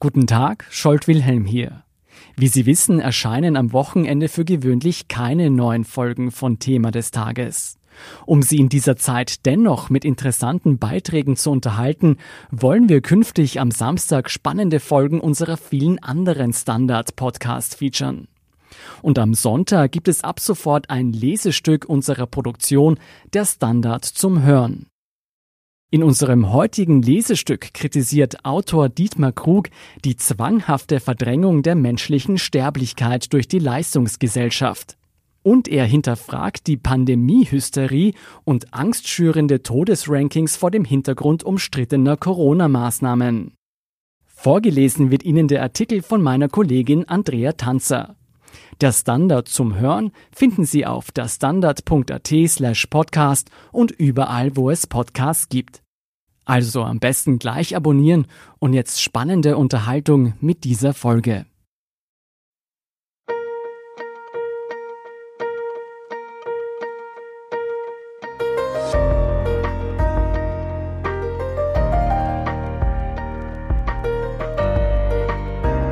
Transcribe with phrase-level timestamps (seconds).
[0.00, 1.82] Guten Tag, Scholt Wilhelm hier.
[2.36, 7.78] Wie Sie wissen, erscheinen am Wochenende für gewöhnlich keine neuen Folgen von Thema des Tages.
[8.24, 12.18] Um Sie in dieser Zeit dennoch mit interessanten Beiträgen zu unterhalten,
[12.52, 18.28] wollen wir künftig am Samstag spannende Folgen unserer vielen anderen Standard-Podcasts featuren.
[19.02, 23.00] Und am Sonntag gibt es ab sofort ein Lesestück unserer Produktion,
[23.32, 24.86] der Standard zum Hören.
[25.90, 29.70] In unserem heutigen Lesestück kritisiert Autor Dietmar Krug
[30.04, 34.98] die zwanghafte Verdrängung der menschlichen Sterblichkeit durch die Leistungsgesellschaft.
[35.42, 38.12] Und er hinterfragt die Pandemiehysterie
[38.44, 43.54] und angstschürende Todesrankings vor dem Hintergrund umstrittener Corona-Maßnahmen.
[44.26, 48.14] Vorgelesen wird Ihnen der Artikel von meiner Kollegin Andrea Tanzer.
[48.80, 55.48] Der Standard zum Hören finden Sie auf derstandard.at slash podcast und überall, wo es Podcasts
[55.48, 55.82] gibt.
[56.44, 58.26] Also am besten gleich abonnieren
[58.60, 61.44] und jetzt spannende Unterhaltung mit dieser Folge.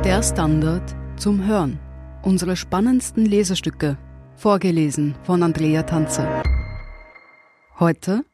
[0.05, 1.79] Der Standard zum Hören.
[2.23, 3.97] Unsere spannendsten Lesestücke.
[4.35, 6.43] Vorgelesen von Andrea Tanzer.
[7.79, 8.25] Heute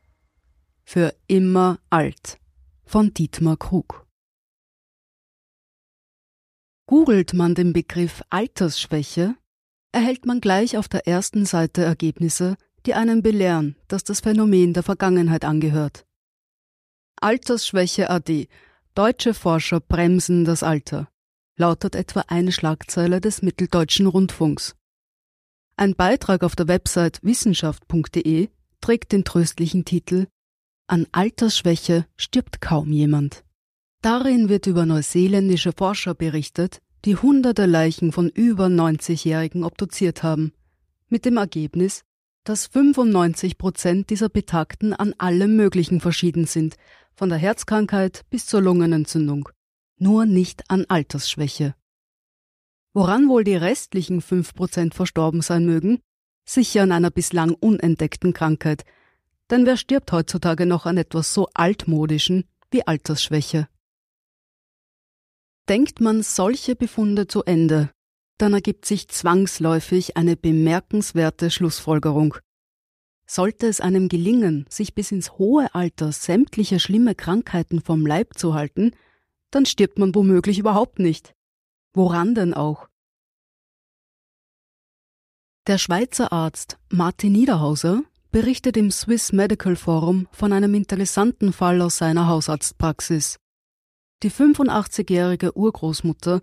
[0.84, 2.40] für immer alt
[2.86, 4.08] von Dietmar Krug.
[6.88, 9.36] Googelt man den Begriff Altersschwäche,
[9.92, 14.84] erhält man gleich auf der ersten Seite Ergebnisse, die einen belehren, dass das Phänomen der
[14.84, 16.06] Vergangenheit angehört.
[17.18, 18.48] Altersschwäche AD.
[18.96, 21.13] Deutsche Forscher bremsen das Alter
[21.58, 24.76] lautet etwa eine Schlagzeile des Mitteldeutschen Rundfunks.
[25.76, 28.50] Ein Beitrag auf der Website wissenschaft.de
[28.82, 30.28] trägt den tröstlichen Titel
[30.88, 33.44] An Altersschwäche stirbt kaum jemand.
[34.02, 40.54] Darin wird über neuseeländische Forscher berichtet, die hunderte Leichen von über 90-Jährigen obduziert haben,
[41.08, 42.04] mit dem Ergebnis,
[42.44, 46.76] dass 95 Prozent dieser Betagten an allem Möglichen verschieden sind,
[47.14, 49.50] von der Herzkrankheit bis zur Lungenentzündung
[49.98, 51.76] nur nicht an Altersschwäche.
[52.94, 56.00] Woran wohl die restlichen fünf Prozent verstorben sein mögen?
[56.46, 58.84] Sicher an einer bislang unentdeckten Krankheit.
[59.50, 63.68] Denn wer stirbt heutzutage noch an etwas so altmodischen wie Altersschwäche?
[65.70, 67.90] Denkt man solche Befunde zu Ende,
[68.38, 72.36] dann ergibt sich zwangsläufig eine bemerkenswerte Schlussfolgerung.
[73.26, 78.54] Sollte es einem gelingen, sich bis ins hohe Alter sämtliche schlimme Krankheiten vom Leib zu
[78.54, 78.92] halten,
[79.56, 81.34] dann stirbt man womöglich überhaupt nicht.
[81.94, 82.88] Woran denn auch?
[85.68, 91.98] Der Schweizer Arzt Martin Niederhauser berichtet im Swiss Medical Forum von einem interessanten Fall aus
[91.98, 93.38] seiner Hausarztpraxis.
[94.24, 96.42] Die 85-jährige Urgroßmutter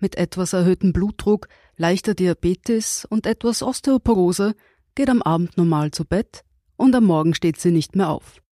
[0.00, 4.54] mit etwas erhöhtem Blutdruck, leichter Diabetes und etwas Osteoporose
[4.94, 6.44] geht am Abend normal zu Bett
[6.76, 8.42] und am Morgen steht sie nicht mehr auf.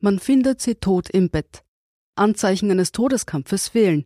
[0.00, 1.64] Man findet sie tot im Bett.
[2.14, 4.04] Anzeichen eines Todeskampfes fehlen.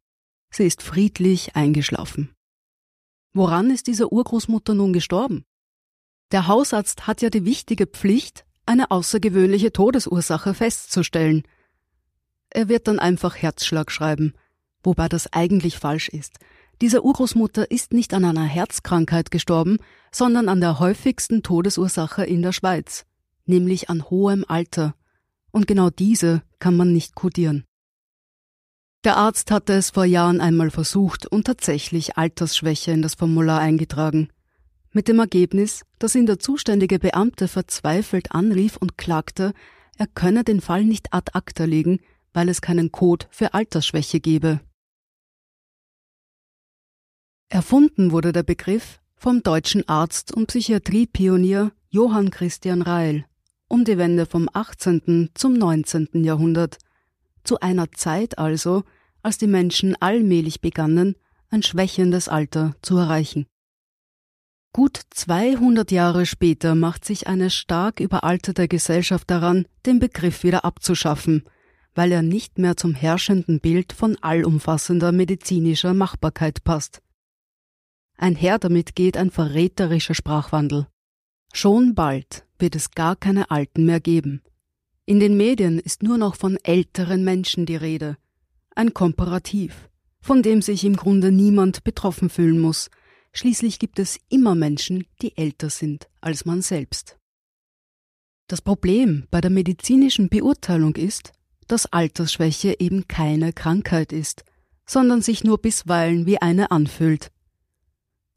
[0.51, 2.35] Sie ist friedlich eingeschlafen.
[3.33, 5.45] Woran ist diese Urgroßmutter nun gestorben?
[6.31, 11.43] Der Hausarzt hat ja die wichtige Pflicht, eine außergewöhnliche Todesursache festzustellen.
[12.51, 14.35] Er wird dann einfach Herzschlag schreiben,
[14.83, 16.39] wobei das eigentlich falsch ist.
[16.81, 19.79] Diese Urgroßmutter ist nicht an einer Herzkrankheit gestorben,
[20.13, 23.05] sondern an der häufigsten Todesursache in der Schweiz,
[23.47, 24.95] nämlich an hohem Alter.
[25.51, 27.65] Und genau diese kann man nicht kodieren.
[29.05, 34.29] Der Arzt hatte es vor Jahren einmal versucht und tatsächlich Altersschwäche in das Formular eingetragen.
[34.93, 39.53] Mit dem Ergebnis, dass ihn der zuständige Beamte verzweifelt anrief und klagte,
[39.99, 42.01] er könne den Fall nicht ad acta legen,
[42.33, 44.61] weil es keinen Code für Altersschwäche gebe.
[47.51, 53.27] Erfunden wurde der Begriff vom deutschen Arzt und Psychiatriepionier Johann Christian Reil
[53.69, 55.31] um die Wende vom 18.
[55.35, 56.09] zum 19.
[56.23, 56.79] Jahrhundert
[57.45, 58.85] zu einer Zeit also,
[59.23, 61.17] als die Menschen allmählich begannen,
[61.51, 63.47] ein schwächendes Alter zu erreichen.
[64.73, 71.45] Gut 200 Jahre später macht sich eine stark überalterte Gesellschaft daran, den Begriff wieder abzuschaffen,
[71.95, 77.03] weil er nicht mehr zum herrschenden Bild von allumfassender medizinischer Machbarkeit passt.
[78.17, 80.89] Einher damit geht ein verräterischer Sprachwandel.
[81.53, 84.43] Schon bald wird es gar keine Alten mehr geben.
[85.07, 88.17] In den Medien ist nur noch von älteren Menschen die Rede.
[88.75, 89.91] Ein Komparativ,
[90.21, 92.89] von dem sich im Grunde niemand betroffen fühlen muss.
[93.33, 97.19] Schließlich gibt es immer Menschen, die älter sind als man selbst.
[98.47, 101.33] Das Problem bei der medizinischen Beurteilung ist,
[101.67, 104.45] dass Altersschwäche eben keine Krankheit ist,
[104.87, 107.31] sondern sich nur bisweilen wie eine anfühlt.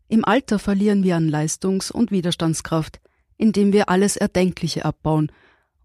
[0.09, 2.99] Im Alter verlieren wir an Leistungs- und Widerstandskraft,
[3.37, 5.31] indem wir alles Erdenkliche abbauen,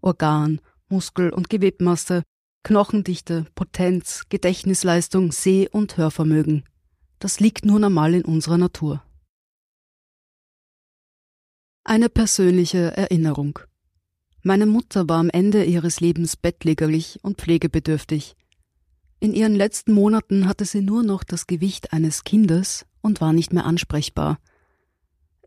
[0.01, 0.59] Organ,
[0.93, 2.21] Muskel- und Gewebmasse,
[2.61, 6.63] Knochendichte, Potenz, Gedächtnisleistung, Seh- und Hörvermögen.
[7.17, 9.03] Das liegt nur normal in unserer Natur.
[11.83, 13.57] Eine persönliche Erinnerung.
[14.43, 18.35] Meine Mutter war am Ende ihres Lebens bettlägerlich und pflegebedürftig.
[19.19, 23.51] In ihren letzten Monaten hatte sie nur noch das Gewicht eines Kindes und war nicht
[23.51, 24.37] mehr ansprechbar.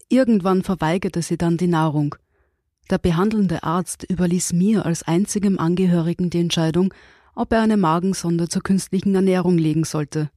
[0.09, 2.17] Irgendwann verweigerte sie dann die Nahrung.
[2.91, 6.95] Der behandelnde Arzt überließ mir als einzigem Angehörigen die Entscheidung,
[7.35, 10.31] ob er eine Magensonde zur künstlichen Ernährung legen sollte.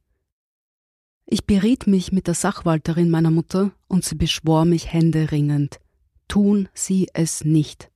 [1.25, 5.79] Ich beriet mich mit der Sachwalterin meiner Mutter und sie beschwor mich händeringend.
[6.27, 7.91] Tun Sie es nicht.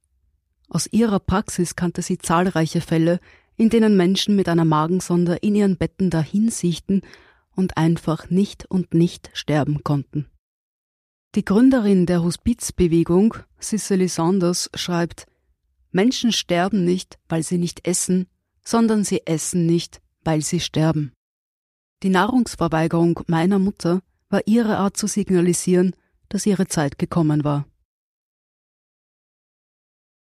[0.69, 3.19] Aus ihrer Praxis kannte sie zahlreiche Fälle,
[3.55, 7.01] in denen Menschen mit einer Magensonde in ihren Betten dahinsiechten
[7.55, 10.27] und einfach nicht und nicht sterben konnten.
[11.35, 15.25] Die Gründerin der Hospizbewegung, Cicely Saunders, schreibt,
[15.91, 18.27] Menschen sterben nicht, weil sie nicht essen,
[18.63, 21.11] sondern sie essen nicht, weil sie sterben.
[22.03, 25.95] Die Nahrungsverweigerung meiner Mutter war ihre Art zu signalisieren,
[26.29, 27.65] dass ihre Zeit gekommen war.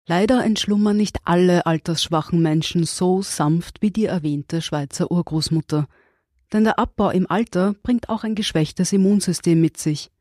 [0.06, 5.88] Leider entschlummern nicht alle altersschwachen Menschen so sanft wie die erwähnte Schweizer Urgroßmutter.
[6.52, 10.12] Denn der Abbau im Alter bringt auch ein geschwächtes Immunsystem mit sich.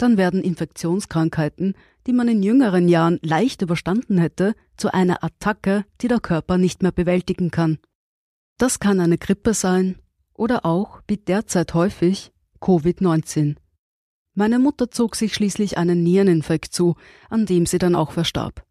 [0.00, 1.74] Dann werden Infektionskrankheiten,
[2.06, 6.80] die man in jüngeren Jahren leicht überstanden hätte, zu einer Attacke, die der Körper nicht
[6.80, 7.78] mehr bewältigen kann.
[8.56, 9.98] Das kann eine Grippe sein
[10.32, 12.32] oder auch, wie derzeit häufig,
[12.62, 13.56] Covid-19.
[14.32, 16.96] Meine Mutter zog sich schließlich einen Niereninfekt zu,
[17.28, 18.64] an dem sie dann auch verstarb.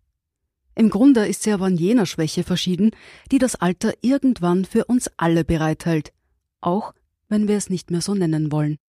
[0.74, 2.90] Im Grunde ist sie aber an jener Schwäche verschieden,
[3.32, 6.12] die das Alter irgendwann für uns alle bereithält,
[6.60, 6.96] auch
[7.28, 8.80] wenn wir es nicht mehr so nennen wollen.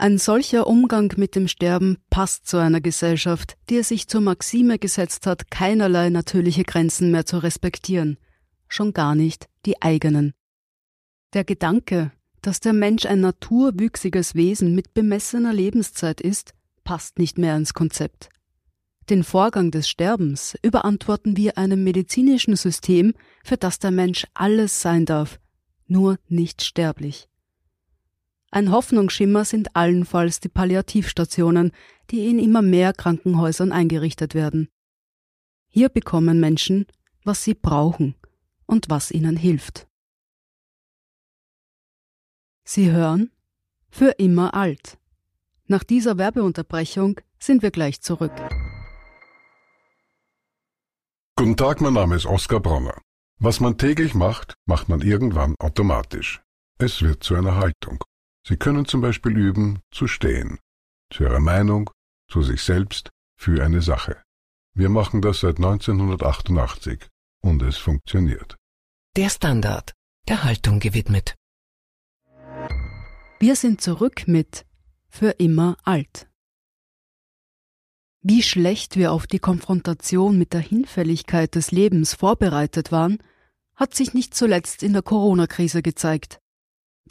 [0.00, 4.78] Ein solcher Umgang mit dem Sterben passt zu einer Gesellschaft, die es sich zur Maxime
[4.78, 8.16] gesetzt hat, keinerlei natürliche Grenzen mehr zu respektieren,
[8.68, 10.34] schon gar nicht die eigenen.
[11.34, 12.12] Der Gedanke,
[12.42, 16.54] dass der Mensch ein naturwüchsiges Wesen mit bemessener Lebenszeit ist,
[16.84, 18.28] passt nicht mehr ins Konzept.
[19.10, 25.06] Den Vorgang des Sterbens überantworten wir einem medizinischen System, für das der Mensch alles sein
[25.06, 25.40] darf,
[25.88, 27.28] nur nicht sterblich.
[28.50, 31.72] Ein Hoffnungsschimmer sind allenfalls die Palliativstationen,
[32.10, 34.68] die in immer mehr Krankenhäusern eingerichtet werden.
[35.68, 36.86] Hier bekommen Menschen,
[37.24, 38.14] was sie brauchen
[38.64, 39.86] und was ihnen hilft.
[42.64, 43.30] Sie hören
[43.90, 44.98] für immer alt.
[45.66, 48.32] Nach dieser Werbeunterbrechung sind wir gleich zurück.
[51.36, 53.00] Guten Tag, mein Name ist Oskar Bronner.
[53.38, 56.42] Was man täglich macht, macht man irgendwann automatisch.
[56.78, 58.02] Es wird zu einer Haltung.
[58.48, 60.58] Sie können zum Beispiel üben, zu stehen.
[61.12, 61.90] Zu Ihrer Meinung,
[62.28, 64.22] zu sich selbst, für eine Sache.
[64.74, 67.06] Wir machen das seit 1988
[67.42, 68.56] und es funktioniert.
[69.16, 69.92] Der Standard,
[70.28, 71.34] der Haltung gewidmet.
[73.38, 74.64] Wir sind zurück mit
[75.10, 76.30] Für immer alt.
[78.22, 83.18] Wie schlecht wir auf die Konfrontation mit der Hinfälligkeit des Lebens vorbereitet waren,
[83.76, 86.40] hat sich nicht zuletzt in der Corona-Krise gezeigt.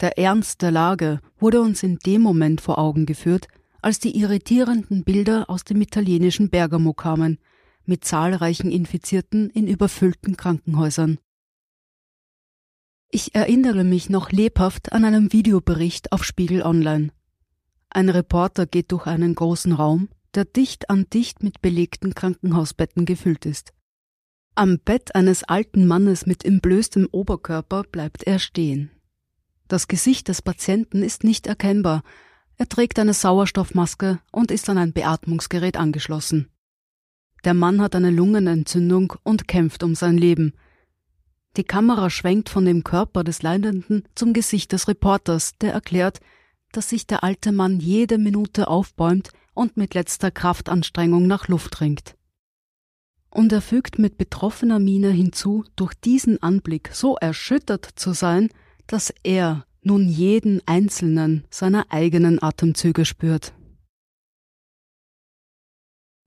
[0.00, 3.48] Der Ernst der Lage wurde uns in dem Moment vor Augen geführt,
[3.82, 7.38] als die irritierenden Bilder aus dem italienischen Bergamo kamen,
[7.84, 11.18] mit zahlreichen Infizierten in überfüllten Krankenhäusern.
[13.10, 17.08] Ich erinnere mich noch lebhaft an einen Videobericht auf Spiegel Online.
[17.90, 23.46] Ein Reporter geht durch einen großen Raum, der dicht an dicht mit belegten Krankenhausbetten gefüllt
[23.46, 23.72] ist.
[24.54, 28.90] Am Bett eines alten Mannes mit entblößtem Oberkörper bleibt er stehen.
[29.68, 32.02] Das Gesicht des Patienten ist nicht erkennbar.
[32.56, 36.48] Er trägt eine Sauerstoffmaske und ist an ein Beatmungsgerät angeschlossen.
[37.44, 40.54] Der Mann hat eine Lungenentzündung und kämpft um sein Leben.
[41.56, 46.20] Die Kamera schwenkt von dem Körper des Leidenden zum Gesicht des Reporters, der erklärt,
[46.72, 52.16] dass sich der alte Mann jede Minute aufbäumt und mit letzter Kraftanstrengung nach Luft ringt.
[53.30, 58.48] Und er fügt mit betroffener Miene hinzu, durch diesen Anblick so erschüttert zu sein,
[58.88, 63.54] dass er nun jeden einzelnen seiner eigenen Atemzüge spürt.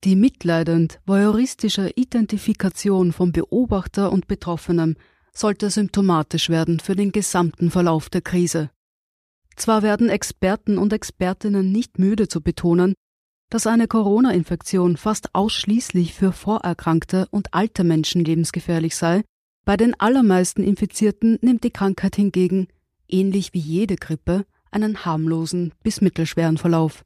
[0.04, 4.96] Die mitleidend voyeuristische Identifikation von Beobachter und Betroffenem
[5.32, 8.70] sollte symptomatisch werden für den gesamten Verlauf der Krise.
[9.56, 12.94] Zwar werden Experten und Expertinnen nicht müde zu betonen,
[13.50, 19.22] dass eine Corona-Infektion fast ausschließlich für vorerkrankte und alte Menschen lebensgefährlich sei,
[19.64, 22.68] Bei den allermeisten Infizierten nimmt die Krankheit hingegen,
[23.08, 27.04] ähnlich wie jede Grippe, einen harmlosen bis mittelschweren Verlauf.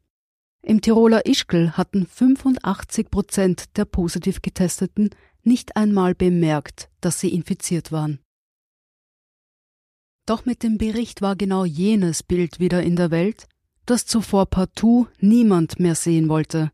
[0.63, 5.11] Im Tiroler Ischgl hatten 85 Prozent der positiv Getesteten
[5.43, 8.21] nicht einmal bemerkt, dass sie infiziert waren.
[10.27, 13.47] Doch mit dem Bericht war genau jenes Bild wieder in der Welt,
[13.85, 16.73] das zuvor partout niemand mehr sehen wollte.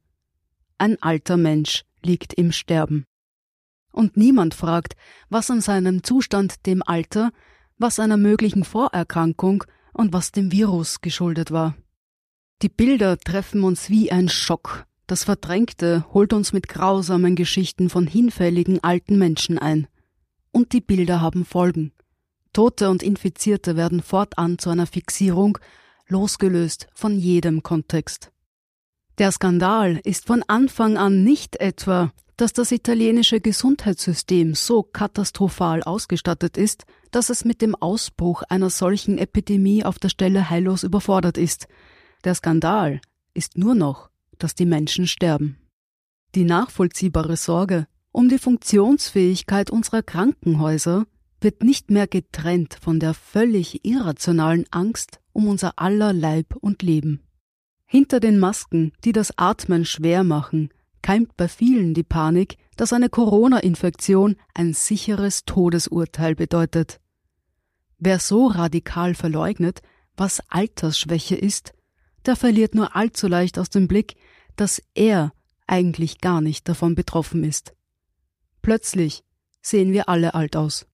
[0.78, 3.04] Ein alter Mensch liegt im Sterben.
[3.92, 4.94] Und niemand fragt,
[5.28, 7.30] was an seinem Zustand dem Alter,
[7.78, 11.76] was einer möglichen Vorerkrankung und was dem Virus geschuldet war.
[12.62, 14.86] Die Bilder treffen uns wie ein Schock.
[15.06, 19.88] Das Verdrängte holt uns mit grausamen Geschichten von hinfälligen alten Menschen ein.
[20.52, 21.92] Und die Bilder haben Folgen.
[22.52, 25.58] Tote und Infizierte werden fortan zu einer Fixierung,
[26.06, 28.30] losgelöst von jedem Kontext.
[29.18, 36.56] Der Skandal ist von Anfang an nicht etwa, dass das italienische Gesundheitssystem so katastrophal ausgestattet
[36.56, 41.68] ist, dass es mit dem Ausbruch einer solchen Epidemie auf der Stelle heillos überfordert ist.
[42.24, 43.00] Der Skandal
[43.34, 45.58] ist nur noch, dass die Menschen sterben.
[46.34, 51.06] Die nachvollziehbare Sorge um die Funktionsfähigkeit unserer Krankenhäuser
[51.40, 57.20] wird nicht mehr getrennt von der völlig irrationalen Angst um unser aller Leib und Leben.
[57.86, 60.70] Hinter den Masken, die das Atmen schwer machen,
[61.02, 67.00] keimt bei vielen die Panik, dass eine Corona-Infektion ein sicheres Todesurteil bedeutet.
[67.98, 69.82] Wer so radikal verleugnet,
[70.16, 71.74] was Altersschwäche ist,
[72.26, 74.16] der verliert nur allzu leicht aus dem Blick,
[74.56, 75.32] dass er
[75.66, 77.74] eigentlich gar nicht davon betroffen ist.
[78.60, 79.24] Plötzlich
[79.60, 80.86] sehen wir alle alt aus.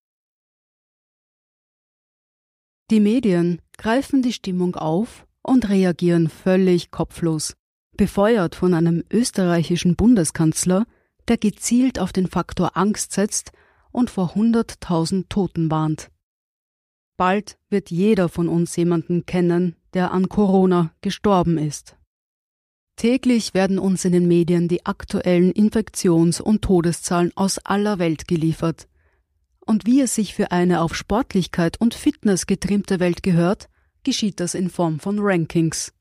[2.90, 7.56] Die Medien greifen die Stimmung auf und reagieren völlig kopflos,
[7.98, 10.86] befeuert von einem österreichischen Bundeskanzler,
[11.28, 13.52] der gezielt auf den Faktor Angst setzt
[13.92, 16.10] und vor hunderttausend Toten warnt.
[17.18, 21.96] Bald wird jeder von uns jemanden kennen, der an Corona gestorben ist.
[22.96, 28.88] Täglich werden uns in den Medien die aktuellen Infektions- und Todeszahlen aus aller Welt geliefert,
[29.66, 33.68] und wie es sich für eine auf Sportlichkeit und Fitness getrimmte Welt gehört,
[34.02, 35.92] geschieht das in Form von Rankings.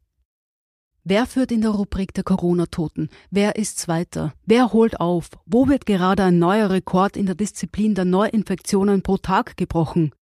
[1.09, 3.07] Wer führt in der Rubrik der Corona-Toten?
[3.31, 4.33] Wer ist Zweiter?
[4.45, 5.29] Wer holt auf?
[5.45, 10.13] Wo wird gerade ein neuer Rekord in der Disziplin der Neuinfektionen pro Tag gebrochen?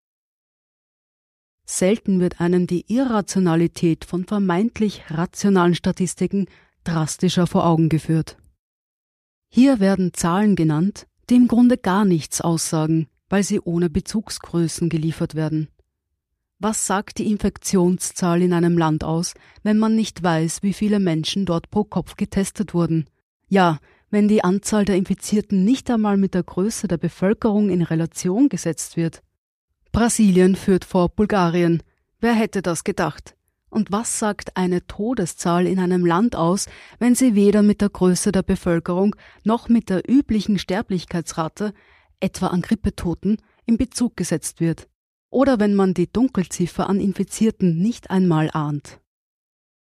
[1.65, 6.49] Selten wird einem die Irrationalität von vermeintlich rationalen Statistiken
[6.85, 8.37] drastischer vor Augen geführt.
[9.49, 15.35] Hier werden Zahlen genannt, die im Grunde gar nichts aussagen, weil sie ohne Bezugsgrößen geliefert
[15.35, 15.69] werden.
[16.65, 21.45] Was sagt die Infektionszahl in einem Land aus, wenn man nicht weiß, wie viele Menschen
[21.45, 23.05] dort pro Kopf getestet wurden?
[23.49, 28.49] Ja, wenn die Anzahl der Infizierten nicht einmal mit der Größe der Bevölkerung in Relation
[28.49, 29.23] gesetzt wird.
[29.93, 31.83] Brasilien führt vor Bulgarien.
[32.19, 33.37] Wer hätte das gedacht?
[33.69, 36.65] Und was sagt eine Todeszahl in einem Land aus,
[36.99, 41.75] wenn sie weder mit der Größe der Bevölkerung noch mit der üblichen Sterblichkeitsrate
[42.21, 44.89] etwa an Grippetoten, in Bezug gesetzt wird,
[45.35, 49.01] oder wenn man die Dunkelziffer an Infizierten nicht einmal ahnt.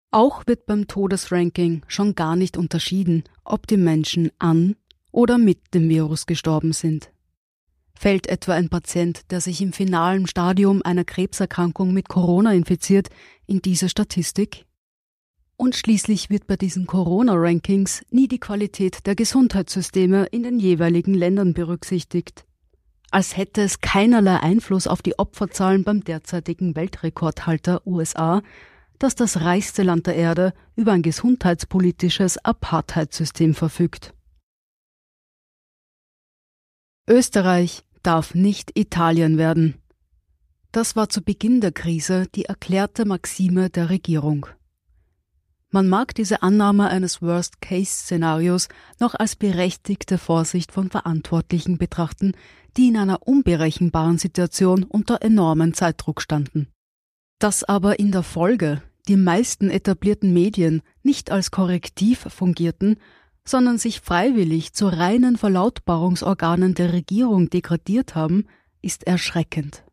[0.10, 4.78] Auch wird beim Todesranking schon gar nicht unterschieden, ob die Menschen an
[5.12, 7.12] oder mit dem Virus gestorben sind.
[7.94, 13.10] Fällt etwa ein Patient, der sich im finalen Stadium einer Krebserkrankung mit Corona infiziert,
[13.46, 14.66] in diese Statistik?
[15.58, 21.54] Und schließlich wird bei diesen Corona-Rankings nie die Qualität der Gesundheitssysteme in den jeweiligen Ländern
[21.54, 22.46] berücksichtigt.
[23.16, 28.42] Als hätte es keinerlei Einfluss auf die Opferzahlen beim derzeitigen Weltrekordhalter USA,
[29.00, 34.14] dass das reichste Land der Erde über ein gesundheitspolitisches Apartheidssystem verfügt.
[37.10, 39.76] Österreich darf nicht Italien werden.
[40.74, 44.48] Das war zu Beginn der Krise die erklärte Maxime der Regierung.
[45.76, 48.70] Man mag diese Annahme eines Worst-Case-Szenarios
[49.02, 52.32] noch als berechtigte Vorsicht von Verantwortlichen betrachten,
[52.78, 56.70] die in einer unberechenbaren Situation unter enormen Zeitdruck standen.
[57.40, 62.96] Dass aber in der Folge die meisten etablierten Medien nicht als Korrektiv fungierten,
[63.46, 68.48] sondern sich freiwillig zu reinen Verlautbarungsorganen der Regierung degradiert haben,
[68.82, 69.84] ist erschreckend.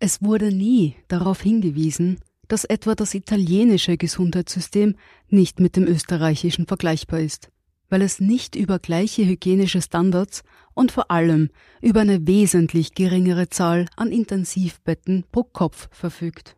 [0.00, 2.18] Es wurde nie darauf hingewiesen,
[2.48, 4.96] dass etwa das italienische Gesundheitssystem
[5.28, 7.50] nicht mit dem österreichischen vergleichbar ist,
[7.88, 10.42] weil es nicht über gleiche hygienische Standards
[10.74, 11.50] und vor allem
[11.80, 16.56] über eine wesentlich geringere Zahl an Intensivbetten pro Kopf verfügt.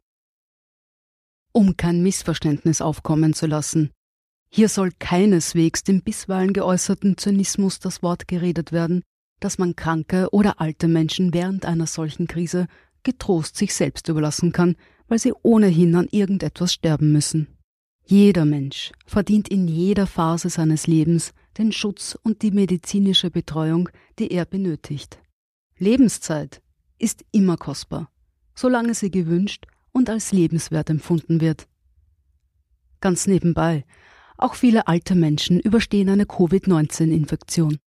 [1.53, 3.91] Um kein Missverständnis aufkommen zu lassen,
[4.51, 9.03] hier soll keineswegs dem bisweilen geäußerten Zynismus das Wort geredet werden,
[9.41, 12.67] dass man kranke oder alte Menschen während einer solchen Krise
[13.03, 14.77] getrost sich selbst überlassen kann,
[15.09, 17.49] weil sie ohnehin an irgendetwas sterben müssen.
[18.05, 23.89] Jeder Mensch verdient in jeder Phase seines Lebens den Schutz und die medizinische Betreuung,
[24.19, 25.21] die er benötigt.
[25.77, 26.63] Lebenszeit
[26.99, 28.11] ist immer kostbar,
[28.55, 31.69] solange sie gewünscht und als lebenswert empfunden wird.
[33.01, 33.85] Ganz nebenbei,
[34.37, 37.79] auch viele alte Menschen überstehen eine Covid-19-Infektion.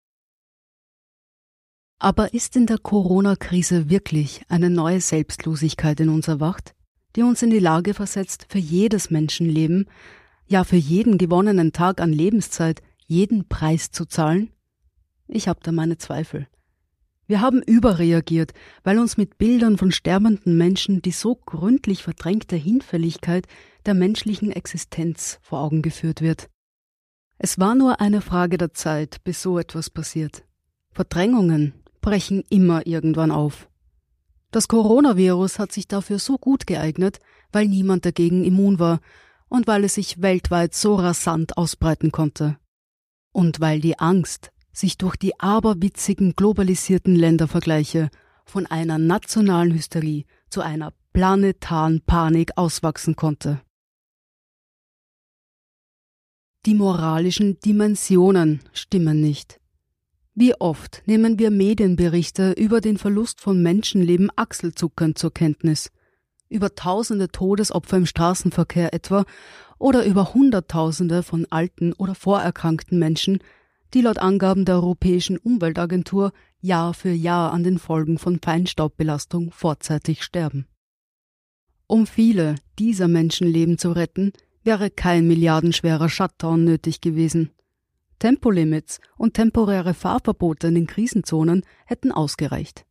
[1.97, 6.73] Aber ist in der Corona-Krise wirklich eine neue Selbstlosigkeit in uns erwacht,
[7.15, 9.87] die uns in die Lage versetzt, für jedes Menschenleben,
[10.47, 14.51] ja für jeden gewonnenen Tag an Lebenszeit, jeden Preis zu zahlen?
[15.27, 16.47] Ich habe da meine Zweifel.
[17.27, 18.51] Wir haben überreagiert,
[18.83, 23.47] weil uns mit Bildern von sterbenden Menschen die so gründlich verdrängte Hinfälligkeit
[23.85, 26.49] der menschlichen Existenz vor Augen geführt wird.
[27.37, 30.43] Es war nur eine Frage der Zeit, bis so etwas passiert.
[30.91, 33.69] Verdrängungen brechen immer irgendwann auf.
[34.51, 37.19] Das Coronavirus hat sich dafür so gut geeignet,
[37.53, 38.99] weil niemand dagegen immun war
[39.47, 42.57] und weil es sich weltweit so rasant ausbreiten konnte.
[43.33, 48.09] Und weil die Angst, sich durch die aberwitzigen globalisierten Ländervergleiche
[48.45, 53.61] von einer nationalen Hysterie zu einer planetaren Panik auswachsen konnte.
[56.65, 59.60] Die moralischen Dimensionen stimmen nicht.
[60.33, 65.91] Wie oft nehmen wir Medienberichte über den Verlust von Menschenleben achselzuckend zur Kenntnis,
[66.47, 69.25] über tausende Todesopfer im Straßenverkehr etwa
[69.77, 73.39] oder über Hunderttausende von alten oder vorerkrankten Menschen,
[73.93, 80.23] die laut Angaben der Europäischen Umweltagentur Jahr für Jahr an den Folgen von Feinstaubbelastung vorzeitig
[80.23, 80.65] sterben.
[81.87, 84.31] Um viele dieser Menschenleben zu retten,
[84.63, 87.51] wäre kein milliardenschwerer Shutdown nötig gewesen.
[88.21, 92.85] Tempolimits und temporäre Fahrverbote in den Krisenzonen hätten ausgereicht.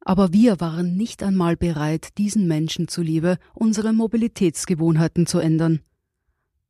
[0.00, 5.80] Aber wir waren nicht einmal bereit, diesen Menschen zuliebe unsere Mobilitätsgewohnheiten zu ändern.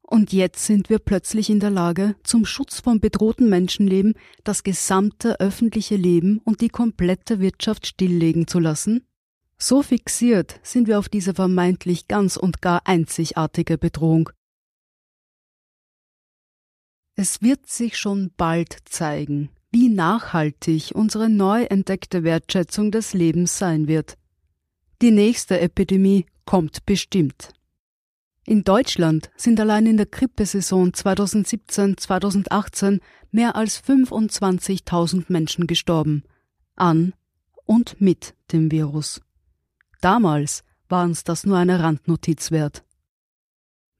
[0.02, 4.12] Und jetzt sind wir plötzlich in der Lage, zum Schutz von bedrohten Menschenleben
[4.44, 9.06] das gesamte öffentliche Leben und die komplette Wirtschaft stilllegen zu lassen?
[9.56, 14.28] So fixiert sind wir auf diese vermeintlich ganz und gar einzigartige Bedrohung.
[17.18, 23.88] Es wird sich schon bald zeigen, wie nachhaltig unsere neu entdeckte Wertschätzung des Lebens sein
[23.88, 24.18] wird.
[25.00, 27.54] Die nächste Epidemie kommt bestimmt.
[28.44, 33.00] In Deutschland sind allein in der Grippesaison 2017-2018
[33.30, 36.22] mehr als 25.000 Menschen gestorben,
[36.74, 37.14] an
[37.64, 39.22] und mit dem Virus.
[40.02, 42.84] Damals war uns das nur eine Randnotiz wert.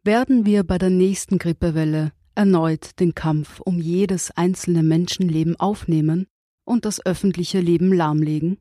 [0.05, 6.27] Werden wir bei der nächsten Grippewelle erneut den Kampf um jedes einzelne Menschenleben aufnehmen
[6.65, 8.59] und das öffentliche Leben lahmlegen?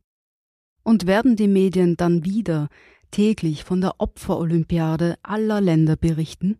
[0.84, 2.70] Und werden die Medien dann wieder
[3.12, 6.58] täglich von der Opferolympiade aller Länder berichten?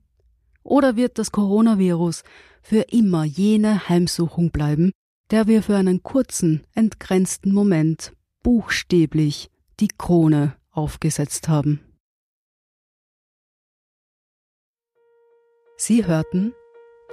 [0.64, 2.24] Oder wird das Coronavirus
[2.62, 4.92] für immer jene Heimsuchung bleiben,
[5.32, 9.50] der wir für einen kurzen, entgrenzten Moment buchstäblich
[9.80, 11.80] die Krone aufgesetzt haben?
[15.78, 16.54] Sie hörten